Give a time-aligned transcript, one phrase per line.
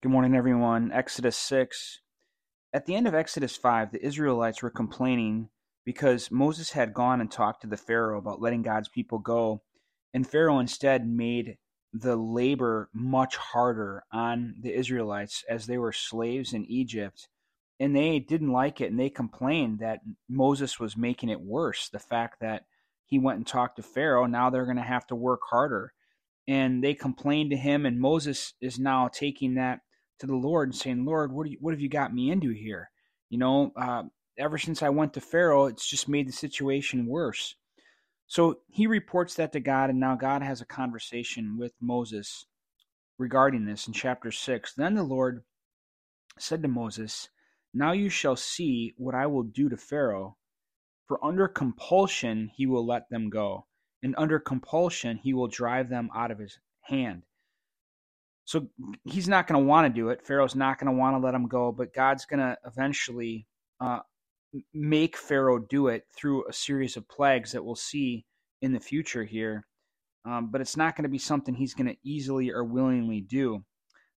[0.00, 0.92] Good morning, everyone.
[0.92, 2.02] Exodus 6.
[2.72, 5.48] At the end of Exodus 5, the Israelites were complaining
[5.84, 9.62] because Moses had gone and talked to the Pharaoh about letting God's people go,
[10.14, 11.56] and Pharaoh instead made
[11.92, 17.28] the labor much harder on the Israelites as they were slaves in Egypt.
[17.80, 21.88] And they didn't like it, and they complained that Moses was making it worse.
[21.88, 22.66] The fact that
[23.04, 25.92] he went and talked to Pharaoh, now they're going to have to work harder.
[26.46, 29.80] And they complained to him, and Moses is now taking that
[30.20, 32.90] to the Lord and saying, Lord, what, you, what have you got me into here?
[33.30, 34.04] You know, uh,
[34.38, 37.54] ever since I went to Pharaoh, it's just made the situation worse.
[38.26, 42.46] So he reports that to God, and now God has a conversation with Moses
[43.18, 44.74] regarding this in chapter 6.
[44.74, 45.44] Then the Lord
[46.38, 47.28] said to Moses,
[47.72, 50.36] Now you shall see what I will do to Pharaoh,
[51.06, 53.66] for under compulsion he will let them go,
[54.02, 57.22] and under compulsion he will drive them out of his hand.
[58.48, 58.66] So
[59.04, 60.26] he's not going to want to do it.
[60.26, 63.46] Pharaoh's not going to want to let him go, but God's going to eventually
[63.78, 63.98] uh,
[64.72, 68.24] make Pharaoh do it through a series of plagues that we'll see
[68.62, 69.66] in the future here.
[70.24, 73.56] Um, but it's not going to be something he's going to easily or willingly do.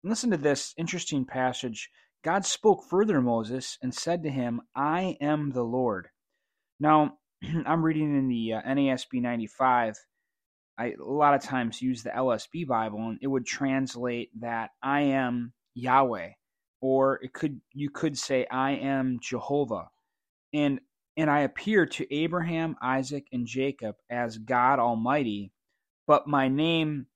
[0.03, 1.88] And listen to this interesting passage.
[2.22, 6.08] God spoke further to Moses and said to him, I am the Lord.
[6.78, 7.14] Now,
[7.64, 9.97] I'm reading in the uh, NASB 95
[10.79, 15.01] I a lot of times use the LSB Bible, and it would translate that I
[15.01, 16.31] am Yahweh,
[16.81, 19.89] or it could you could say I am Jehovah,
[20.53, 20.81] and
[21.17, 25.53] and I appear to Abraham, Isaac, and Jacob as God Almighty,
[26.06, 27.06] but my name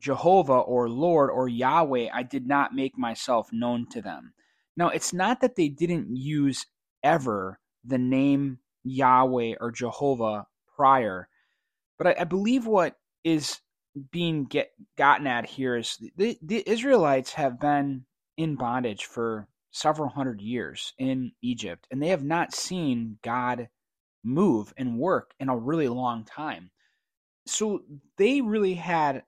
[0.00, 4.32] Jehovah or Lord or Yahweh, I did not make myself known to them.
[4.76, 6.66] Now, it's not that they didn't use
[7.02, 11.28] ever the name Yahweh or Jehovah prior
[11.98, 13.60] but I, I believe what is
[14.10, 18.04] being get gotten at here is the, the Israelites have been
[18.36, 23.68] in bondage for several hundred years in Egypt, and they have not seen God
[24.24, 26.70] move and work in a really long time.
[27.46, 27.82] So
[28.16, 29.22] they really had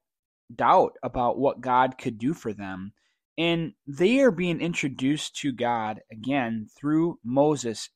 [0.55, 2.93] doubt about what God could do for them.
[3.39, 7.91] And they are being introduced to God again through Moses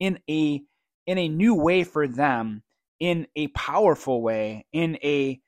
[0.00, 0.62] in a
[1.06, 2.62] in a new way for them
[3.00, 5.40] in a powerful way, in a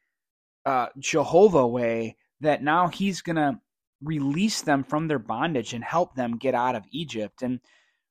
[0.66, 3.58] uh, Jehovah way, that now he's going to
[4.02, 7.42] release them from their bondage and help them get out of Egypt.
[7.42, 7.60] And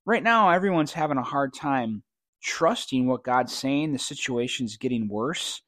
[0.06, 2.04] right now, everyone's having a hard time
[2.44, 3.94] trusting what God's saying.
[3.94, 5.62] The situation's getting worse.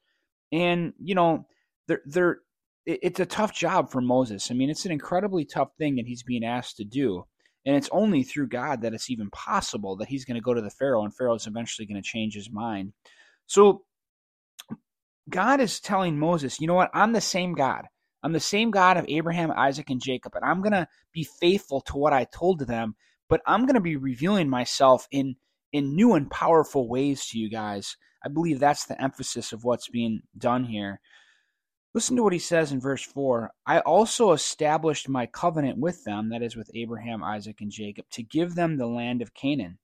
[0.52, 1.46] And, you know,
[1.86, 2.38] they're, they're,
[2.86, 4.50] it's a tough job for Moses.
[4.50, 7.24] I mean, it's an incredibly tough thing that he's being asked to do.
[7.66, 10.62] And it's only through God that it's even possible that he's going to go to
[10.62, 12.92] the Pharaoh and Pharaoh's eventually going to change his mind.
[13.50, 13.82] So
[15.28, 16.92] God is telling Moses, you know what?
[16.94, 17.86] I'm the same God.
[18.22, 21.80] I'm the same God of Abraham, Isaac, and Jacob, and I'm going to be faithful
[21.82, 22.94] to what I told to them,
[23.28, 25.34] but I'm going to be revealing myself in
[25.72, 27.96] in new and powerful ways to you guys.
[28.24, 31.00] I believe that's the emphasis of what's being done here.
[31.92, 36.28] Listen to what he says in verse 4 I also established my covenant with them,
[36.28, 39.79] that is, with Abraham, Isaac, and Jacob, to give them the land of Canaan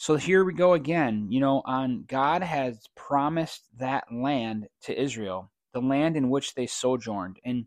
[0.00, 1.26] so here we go again.
[1.28, 6.66] You know, on God has promised that land to Israel, the land in which they
[6.66, 7.38] sojourned.
[7.44, 7.66] And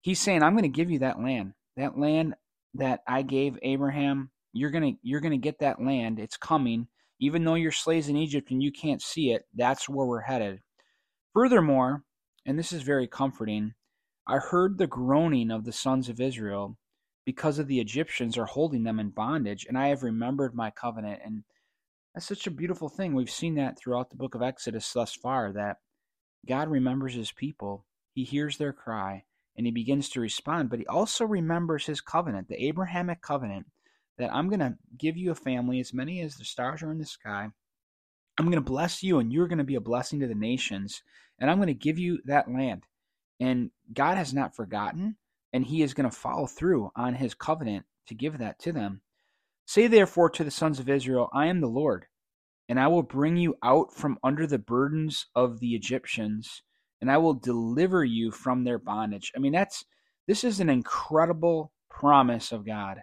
[0.00, 1.52] he's saying, I'm going to give you that land.
[1.76, 2.34] That land
[2.76, 6.18] that I gave Abraham, you're going to you're going to get that land.
[6.18, 6.88] It's coming.
[7.20, 10.60] Even though you're slaves in Egypt and you can't see it, that's where we're headed.
[11.34, 12.04] Furthermore,
[12.46, 13.74] and this is very comforting,
[14.26, 16.78] I heard the groaning of the sons of Israel
[17.26, 21.20] because of the Egyptians are holding them in bondage, and I have remembered my covenant
[21.22, 21.42] and
[22.16, 23.12] that's such a beautiful thing.
[23.12, 25.80] We've seen that throughout the book of Exodus thus far that
[26.48, 27.84] God remembers his people,
[28.14, 32.48] he hears their cry, and he begins to respond, but he also remembers his covenant,
[32.48, 33.66] the Abrahamic covenant,
[34.16, 36.96] that I'm going to give you a family as many as the stars are in
[36.96, 37.50] the sky.
[38.38, 41.02] I'm going to bless you, and you're going to be a blessing to the nations,
[41.38, 42.84] and I'm going to give you that land.
[43.40, 45.16] And God has not forgotten,
[45.52, 49.02] and he is going to follow through on his covenant to give that to them.
[49.66, 52.06] Say therefore to the sons of Israel, I am the Lord,
[52.68, 56.62] and I will bring you out from under the burdens of the Egyptians,
[57.00, 59.32] and I will deliver you from their bondage.
[59.34, 59.84] I mean, that's
[60.28, 63.00] this is an incredible promise of God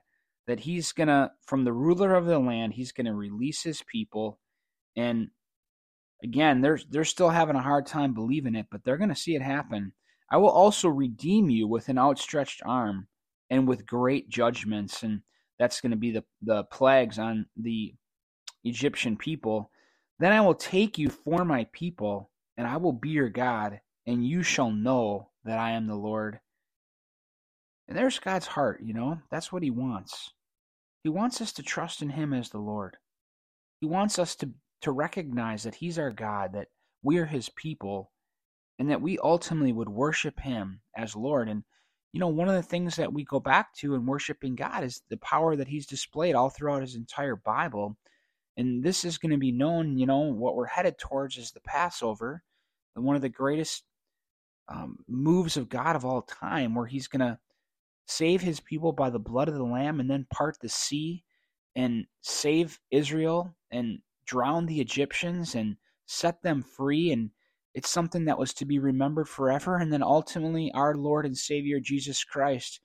[0.48, 4.39] that He's gonna, from the ruler of the land, He's gonna release His people.
[4.95, 5.30] And
[6.24, 9.42] again, they're they're still having a hard time believing it, but they're gonna see it
[9.42, 9.92] happen.
[10.31, 13.07] I will also redeem you with an outstretched arm
[13.50, 15.04] and with great judgments.
[15.04, 15.21] And
[15.59, 17.94] that's going to be the, the plagues on the
[18.63, 19.69] Egyptian people.
[20.19, 24.25] Then I will take you for my people, and I will be your God, and
[24.25, 26.39] you shall know that I am the Lord.
[27.88, 29.19] And there's God's heart, you know?
[29.29, 30.31] That's what He wants.
[31.03, 32.97] He wants us to trust in Him as the Lord.
[33.81, 34.51] He wants us to,
[34.81, 36.67] to recognize that He's our God, that
[37.01, 38.11] we are His people,
[38.79, 41.49] and that we ultimately would worship Him as Lord.
[41.49, 41.63] And,
[42.13, 45.01] you know, one of the things that we go back to in worshiping God is
[45.10, 47.98] the power that He's displayed all throughout His entire Bible.
[48.56, 51.60] And this is going to be known, you know, what we're headed towards is the
[51.62, 52.44] Passover,
[52.95, 53.83] and one of the greatest
[54.69, 57.39] um, moves of God of all time, where He's going to
[58.06, 61.24] save His people by the blood of the Lamb and then part the sea
[61.75, 67.12] and save Israel and drown the Egyptians and set them free.
[67.12, 67.31] And
[67.73, 69.77] it's something that was to be remembered forever.
[69.77, 72.79] And then ultimately, our Lord and Savior Jesus Christ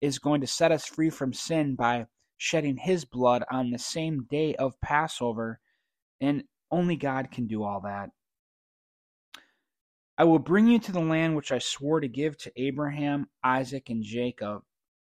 [0.00, 2.06] is going to set us free from sin by
[2.36, 5.60] shedding his blood on the same day of Passover.
[6.20, 8.10] And only God can do all that.
[10.16, 13.90] I will bring you to the land which I swore to give to Abraham, Isaac,
[13.90, 14.62] and Jacob,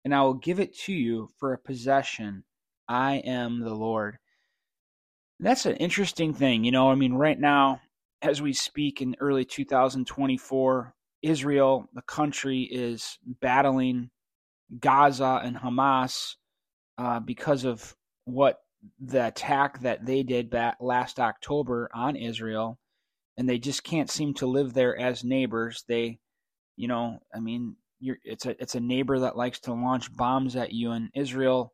[0.04, 2.44] and I will give it to you for a possession.
[2.88, 4.18] I am the Lord.
[5.40, 6.64] That's an interesting thing.
[6.64, 7.80] You know, I mean, right now,
[8.22, 14.10] as we speak in early 2024, Israel, the country, is battling
[14.80, 16.36] Gaza and Hamas
[16.98, 18.60] uh, because of what
[19.00, 22.80] the attack that they did back last October on Israel
[23.38, 25.84] and they just can't seem to live there as neighbors.
[25.88, 26.20] They,
[26.76, 30.74] you know, I mean, it's a it's a neighbor that likes to launch bombs at
[30.74, 31.74] you, and Israel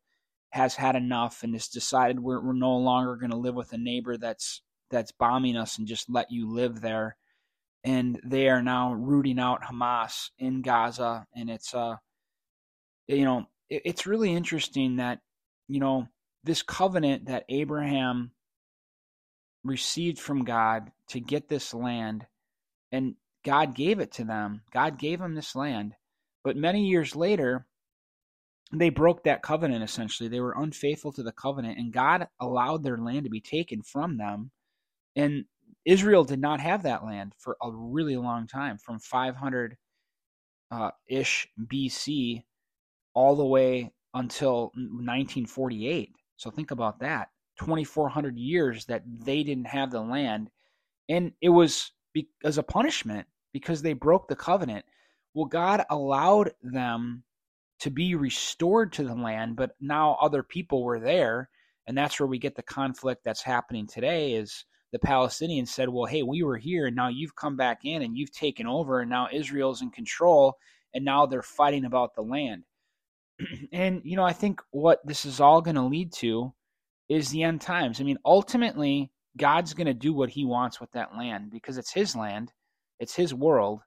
[0.52, 3.78] has had enough and has decided we're we're no longer going to live with a
[3.78, 4.62] neighbor that's
[4.94, 7.18] that's bombing us and just let you live there.
[7.84, 11.96] And they are now rooting out Hamas in Gaza, and it's uh,
[13.08, 15.20] you know, it, it's really interesting that
[15.68, 16.08] you know
[16.46, 18.32] this covenant that Abraham
[19.66, 22.26] received from God to get this land,
[22.92, 24.62] and God gave it to them.
[24.72, 25.94] God gave them this land.
[26.44, 27.66] But many years later,
[28.72, 30.30] they broke that covenant essentially.
[30.30, 34.18] They were unfaithful to the covenant, and God allowed their land to be taken from
[34.18, 34.52] them.
[35.16, 35.46] And
[35.86, 39.78] Israel did not have that land for a really long time, from 500
[40.72, 42.44] uh, ish BC
[43.14, 46.12] all the way until 1948.
[46.38, 47.30] So think about that.
[47.60, 50.50] 2400 years that they didn't have the land
[51.10, 54.86] and it was be- as a punishment because they broke the covenant
[55.34, 57.24] well god allowed them
[57.80, 61.50] to be restored to the land but now other people were there
[61.88, 66.06] and that's where we get the conflict that's happening today is the palestinians said well
[66.06, 69.10] hey we were here and now you've come back in and you've taken over and
[69.10, 70.56] now israel's in control
[70.94, 72.64] and now they're fighting about the land
[73.74, 76.54] and you know i think what this is all going to lead to
[77.10, 78.00] is the end times.
[78.00, 81.92] I mean, ultimately, God's going to do what he wants with that land because it's
[81.92, 82.52] his land,
[83.00, 83.82] it's his world,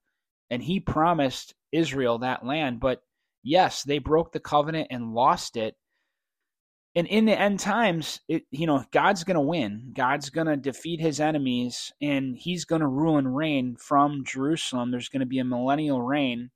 [0.51, 2.81] and he promised Israel that land.
[2.81, 3.01] But
[3.43, 5.75] yes, they broke the covenant and lost it.
[6.97, 9.93] And in the end times, it, you know, God's to win.
[9.95, 14.91] God's to defeat his enemies and he's to rule and reign from Jerusalem.
[14.91, 16.51] There's to be a millennial reign.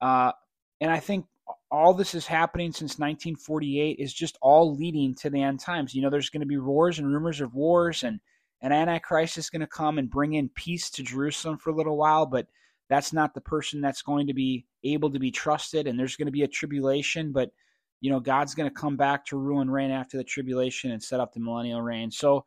[0.00, 0.32] Uh,
[0.80, 1.26] and I think
[1.70, 5.94] all this is happening since 1948 is just all leading to the end times.
[5.94, 8.18] You know, there's to be wars and rumors of wars, and
[8.62, 12.26] an antichrist is to come and bring in peace to Jerusalem for a little while,
[12.26, 12.48] but
[12.88, 15.86] that's not the person that's going to be able to be trusted.
[15.86, 17.50] And there's to be a tribulation, but
[18.06, 21.02] you know, God's going to come back to rule and reign after the tribulation and
[21.02, 22.12] set up the millennial reign.
[22.12, 22.44] So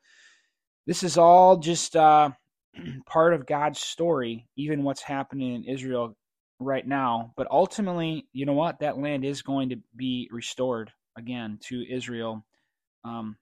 [0.88, 2.30] this is all just uh,
[3.06, 6.16] part of God's story, even what's happening in Israel
[6.62, 7.34] right now.
[7.36, 8.80] But ultimately, you know what?
[8.80, 12.46] That land is going to be restored again to Israel.
[13.04, 13.36] Um,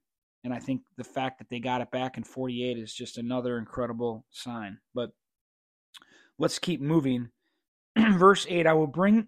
[0.43, 3.59] and I think the fact that they got it back in 48 is just another
[3.59, 4.79] incredible sign.
[4.95, 5.11] But
[6.39, 7.29] let's keep moving.
[7.95, 9.27] Verse 8 I will bring,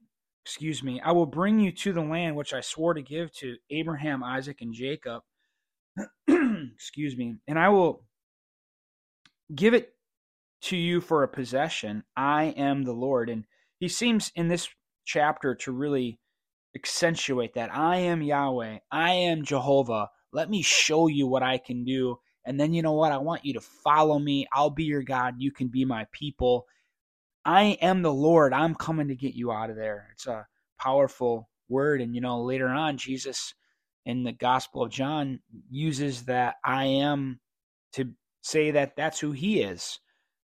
[0.49, 3.57] excuse me, I will bring you to the land which I swore to give to
[3.69, 5.21] Abraham, Isaac, and Jacob.
[6.27, 7.35] excuse me.
[7.47, 8.03] And I will
[9.53, 9.93] give it
[10.63, 12.03] to you for a possession.
[12.17, 13.29] I am the Lord.
[13.29, 13.45] And
[13.79, 14.67] he seems in this
[15.05, 16.19] chapter to really
[16.75, 20.09] accentuate that I am Yahweh, I am Jehovah.
[20.33, 22.17] Let me show you what I can do.
[22.43, 23.11] And then you know what?
[23.11, 24.47] I want you to follow me.
[24.51, 25.35] I'll be your God.
[25.37, 26.65] You can be my people.
[27.45, 28.53] I am the Lord.
[28.53, 30.09] I'm coming to get you out of there.
[30.13, 30.45] It's a
[30.79, 32.01] powerful word.
[32.01, 33.53] And you know, later on, Jesus
[34.05, 37.39] in the Gospel of John uses that I am
[37.93, 39.99] to say that that's who he is,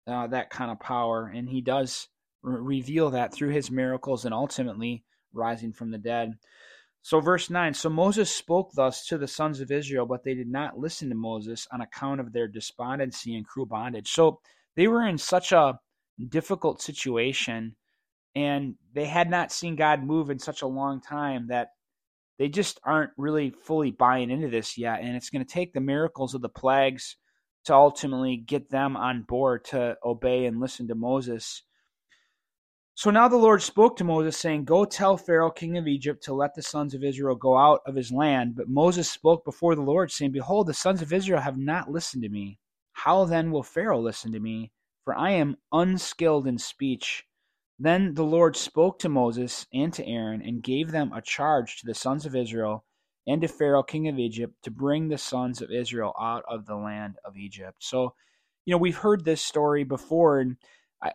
[0.07, 1.31] uh, that kind of power.
[1.33, 2.09] And he does
[2.43, 6.35] reveal that through his miracles and ultimately rising from the dead.
[7.03, 10.49] So, verse 9 So Moses spoke thus to the sons of Israel, but they did
[10.49, 14.11] not listen to Moses on account of their despondency and cruel bondage.
[14.11, 14.41] So,
[14.77, 15.79] they were in such a
[16.23, 17.77] difficult situation
[18.35, 21.69] and they had not seen God move in such a long time that
[22.39, 25.01] they just aren't really fully buying into this yet.
[25.01, 27.17] And it's going to take the miracles of the plagues
[27.67, 31.63] to ultimately get them on board to obey and listen to Moses.
[32.95, 36.35] So now the Lord spoke to Moses, saying, Go tell Pharaoh, king of Egypt, to
[36.35, 38.55] let the sons of Israel go out of his land.
[38.57, 42.23] But Moses spoke before the Lord, saying, Behold, the sons of Israel have not listened
[42.23, 42.59] to me.
[42.93, 44.73] How then will Pharaoh listen to me?
[45.05, 47.25] For I am unskilled in speech.
[47.79, 51.87] Then the Lord spoke to Moses and to Aaron, and gave them a charge to
[51.87, 52.85] the sons of Israel
[53.27, 56.77] and to Pharaoh, king of Egypt, to bring the sons of Israel out of the
[56.77, 57.79] land of Egypt.
[57.81, 58.15] So,
[58.65, 60.57] you know, we've heard this story before, and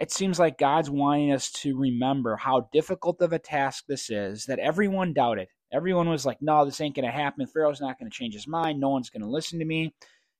[0.01, 4.45] it seems like God's wanting us to remember how difficult of a task this is
[4.45, 5.47] that everyone doubted.
[5.73, 7.45] Everyone was like, no, this ain't going to happen.
[7.47, 8.79] Pharaoh's not going to change his mind.
[8.79, 9.93] No one's going to listen to me.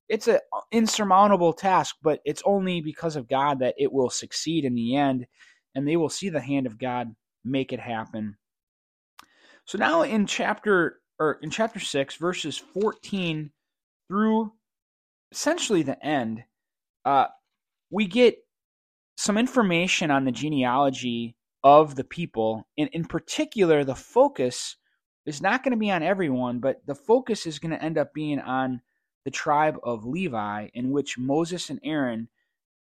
[0.10, 0.40] It's an
[0.72, 5.26] insurmountable task, but it's only because of God that it will succeed in the end,
[5.76, 8.38] and they will see the hand of God make it happen.
[9.66, 13.52] So now in chapter or in chapter 6 verses 14
[14.08, 14.54] through
[15.32, 16.44] essentially the end
[17.04, 17.28] uh,
[17.90, 18.38] we get
[19.18, 22.68] some information on the genealogy of the people.
[22.78, 24.76] And in particular, the focus
[25.26, 28.14] is not going to be on everyone, but the focus is going to end up
[28.14, 28.82] being on
[29.28, 32.30] the tribe of Levi, in which Moses and Aaron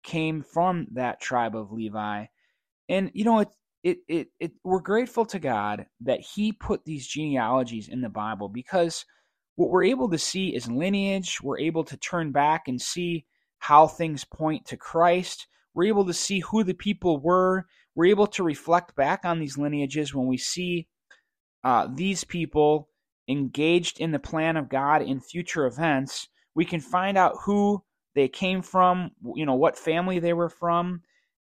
[0.03, 2.27] came from that tribe of Levi.
[2.87, 3.49] And you know, it,
[3.83, 8.47] it, it, it, we're grateful to God that He put these genealogies in the Bible
[8.47, 9.03] because
[9.57, 11.39] what we're able to see is lineage.
[11.43, 13.25] We're able to turn back and see
[13.57, 15.45] how things point to Christ.
[15.73, 17.65] We're able to see who the people were.
[17.95, 20.87] We're able to reflect back on these lineages when we see
[21.65, 22.87] uh, these people
[23.29, 26.27] engaged in the plan of God in future events.
[26.55, 27.83] We can find out who
[28.15, 31.03] they came from, you know, what family they were from,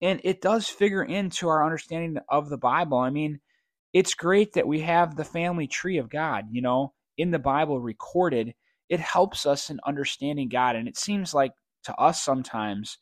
[0.02, 2.98] and it does figure into our understanding of the Bible.
[2.98, 3.40] I mean,
[3.92, 7.80] it's great that we have the family tree of God, you know, in the Bible
[7.80, 8.54] recorded.
[8.88, 11.52] It helps us in understanding God, and it seems like
[11.84, 12.98] to us sometimes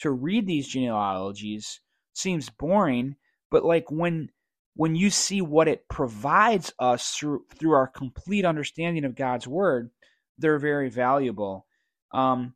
[0.00, 1.80] to read these genealogies
[2.14, 3.16] seems boring,
[3.50, 4.30] but like when
[4.74, 9.90] when you see what it provides us through through our complete understanding of God's word,
[10.38, 11.66] they're very valuable.
[12.12, 12.54] Um,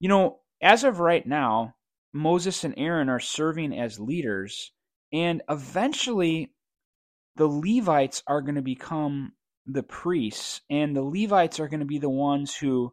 [0.00, 1.74] you know, as of right now,
[2.12, 4.72] Moses and Aaron are serving as leaders,
[5.12, 6.52] and eventually
[7.36, 9.32] the Levites are going to become
[9.66, 12.92] the priests, and the Levites are going to be the ones who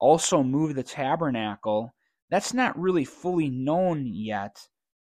[0.00, 1.92] also move the tabernacle
[2.30, 4.56] that's not really fully known yet,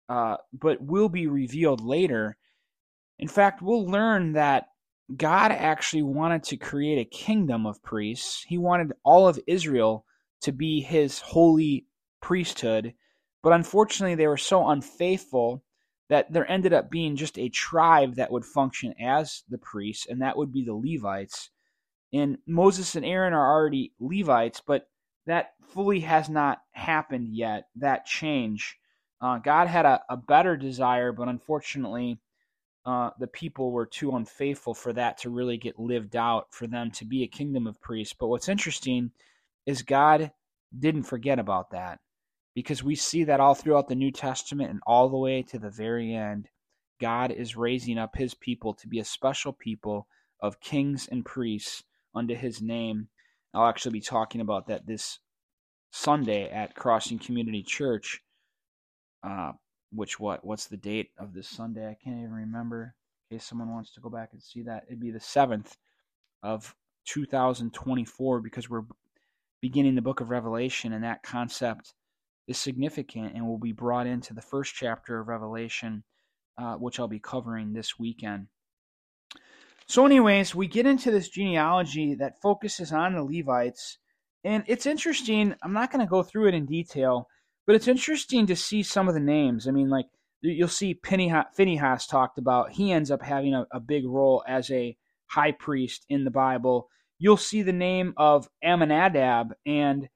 [0.09, 2.37] uh, but will be revealed later.
[3.21, 4.71] In fact, we'll learn that
[5.15, 8.43] God actually wanted to create a kingdom of priests.
[8.49, 10.07] He wanted all of Israel
[10.41, 11.85] to be his holy
[12.23, 12.95] priesthood,
[13.43, 15.63] but unfortunately, they were so unfaithful
[16.09, 20.23] that there ended up being just a tribe that would function as the priests, and
[20.23, 21.51] that would be the Levites.
[22.15, 24.89] And Moses and Aaron are already Levites, but
[25.27, 28.79] that fully has not happened yet, that change.
[29.21, 32.19] Uh, God had a, a, better desire, but unfortunately,
[32.85, 36.91] uh, the people were too unfaithful for that to really get lived out, for them
[36.93, 38.15] to be a kingdom of priests.
[38.19, 39.11] But what's interesting
[39.67, 40.33] is God
[40.77, 42.01] didn't forget about that
[42.55, 45.71] because we see that all throughout the New Testament and all the way to the
[45.71, 46.49] very end.
[47.01, 50.07] God is raising up his people to be a special people
[50.41, 51.85] of kings and priests
[52.15, 53.09] unto his name
[53.53, 55.19] I'll actually be talking about that this
[55.91, 58.23] Sunday at Crossing Community Church.
[59.23, 59.53] Uh,
[59.93, 60.45] which what?
[60.45, 61.89] What's the date of this Sunday?
[61.89, 62.95] I can't even remember.
[63.31, 65.77] In case someone wants to go back and see that, it'd be the seventh
[66.43, 66.75] of
[67.07, 68.85] 2024 because we're
[69.61, 71.95] beginning the book of Revelation, and that concept
[72.47, 76.03] is significant and will be brought into the first chapter of Revelation,
[76.59, 78.49] uh, which I'll be covering this weekend.
[79.87, 83.99] So, anyways, we get into this genealogy that focuses on the Levites,
[84.45, 85.55] and it's interesting.
[85.63, 87.29] I'm not going to go through it in detail,
[87.71, 89.69] but it's interesting to see some of the names.
[89.69, 90.07] I mean, like
[90.41, 92.73] you'll see Phinehas talked about.
[92.73, 94.97] He ends up having a, a big role as a
[95.27, 96.89] high priest in the Bible.
[97.21, 100.09] You'll see the name of Amminadab and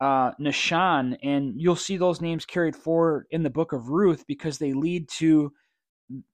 [0.00, 4.56] uh, Nahshon, and you'll see those names carried forward in the book of Ruth because
[4.56, 5.52] they lead to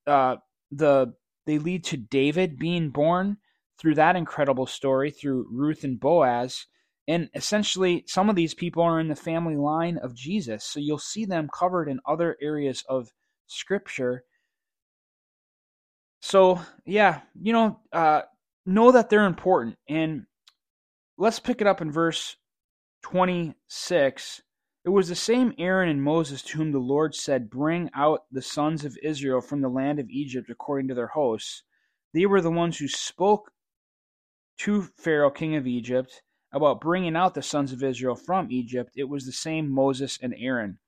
[0.07, 0.37] uh,
[0.71, 1.13] the
[1.45, 3.39] they lead to David being born
[3.81, 6.67] through that incredible story through Ruth and Boaz.
[7.09, 10.63] And essentially, some of these people are in the family line of Jesus.
[10.63, 13.09] So you'll see them covered in other areas of
[13.47, 14.25] Scripture.
[16.21, 18.23] So, yeah, you know, uh,
[18.67, 19.77] know that they're important.
[19.89, 20.27] And
[21.17, 22.37] let's pick it up in verse
[23.05, 24.43] 26.
[24.85, 28.43] It was the same Aaron and Moses to whom the Lord said, Bring out the
[28.43, 31.63] sons of Israel from the land of Egypt according to their hosts.
[32.13, 33.51] They were the ones who spoke
[34.59, 36.23] to Pharaoh, king of Egypt,
[36.53, 38.93] about bringing out the sons of Israel from Egypt.
[38.97, 40.79] It was the same Moses and Aaron.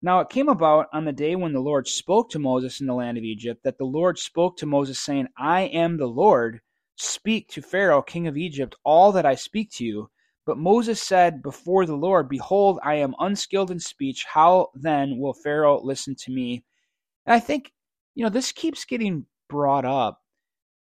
[0.00, 2.94] Now it came about on the day when the Lord spoke to Moses in the
[2.94, 6.60] land of Egypt that the Lord spoke to Moses, saying, I am the Lord.
[6.96, 10.10] Speak to Pharaoh, king of Egypt, all that I speak to you
[10.48, 14.24] but Moses said before the Lord, Behold, I am unskilled in speech.
[14.24, 16.64] How then will Pharaoh listen to me?
[17.26, 17.70] And I think,
[18.14, 20.22] you know, this keeps getting brought up.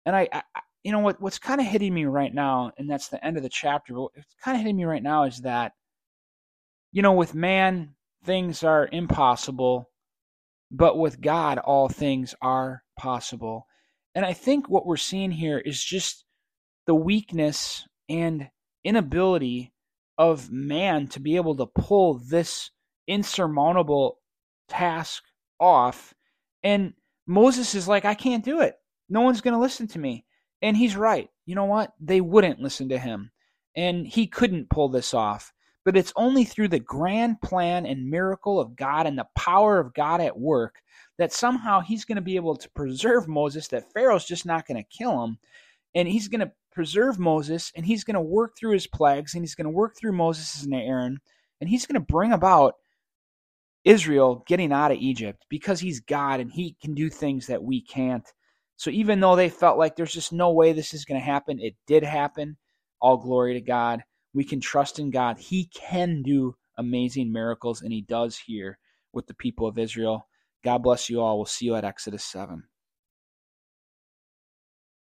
[0.07, 0.43] And I, I
[0.83, 3.43] you know, what, what's kind of hitting me right now, and that's the end of
[3.43, 5.73] the chapter, but what's kind of hitting me right now is that,
[6.93, 7.95] you know, with man,
[8.25, 9.91] things are impossible,
[10.71, 13.67] but with God, all things are possible.
[14.15, 16.25] And I think what we're seeing here is just
[16.87, 18.49] the weakness and
[18.83, 19.73] inability
[20.19, 22.71] of man to be able to pull this
[23.07, 24.19] insurmountable
[24.69, 25.23] task
[25.59, 26.15] off.
[26.63, 26.95] And
[27.27, 28.75] Moses is like, I can't do it.
[29.09, 30.25] No one's going to listen to me.
[30.63, 31.29] And he's right.
[31.47, 31.93] You know what?
[32.01, 33.31] They wouldn't listen to him.
[33.77, 35.53] And he couldn't pull this off.
[35.85, 39.95] But it's only through the grand plan and miracle of God and the power of
[39.95, 40.83] God at work
[41.19, 44.77] that somehow he's going to be able to preserve Moses, that Pharaoh's just not going
[44.77, 45.39] to kill him.
[45.95, 49.43] And he's going to preserve Moses and he's going to work through his plagues and
[49.43, 51.19] he's going to work through Moses and Aaron
[51.61, 52.75] and he's going to bring about
[53.85, 57.83] Israel getting out of Egypt because he's God and he can do things that we
[57.83, 58.27] can't.
[58.81, 61.61] So even though they felt like there's just no way this is going to happen,
[61.61, 62.57] it did happen.
[62.99, 64.03] All glory to God.
[64.33, 65.37] We can trust in God.
[65.37, 68.79] He can do amazing miracles and he does here
[69.13, 70.27] with the people of Israel.
[70.65, 71.37] God bless you all.
[71.37, 72.63] We'll see you at Exodus 7.